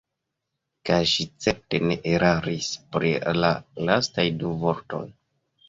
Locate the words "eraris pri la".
2.13-3.55